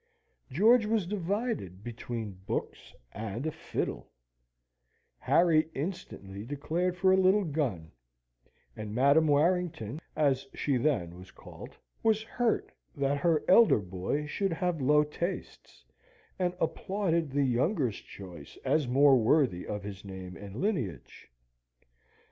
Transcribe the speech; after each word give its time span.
George 0.51 0.87
was 0.87 1.05
divided 1.05 1.83
between 1.83 2.41
books 2.47 2.91
and 3.11 3.45
a 3.45 3.51
fiddle; 3.51 4.09
Harry 5.19 5.69
instantly 5.75 6.43
declared 6.43 6.97
for 6.97 7.11
a 7.11 7.15
little 7.17 7.43
gun: 7.43 7.91
and 8.75 8.95
Madam 8.95 9.27
Warrington 9.27 9.99
(as 10.15 10.47
she 10.55 10.77
then 10.77 11.15
was 11.19 11.29
called) 11.29 11.77
was 12.01 12.23
hurt 12.23 12.71
that 12.95 13.17
her 13.19 13.43
elder 13.47 13.77
boy 13.77 14.25
should 14.25 14.53
have 14.53 14.81
low 14.81 15.03
tastes, 15.03 15.85
and 16.39 16.55
applauded 16.59 17.29
the 17.29 17.43
younger's 17.45 17.97
choice 17.97 18.57
as 18.65 18.87
more 18.87 19.17
worthy 19.19 19.67
of 19.67 19.83
his 19.83 20.03
name 20.03 20.35
and 20.35 20.55
lineage. 20.55 21.29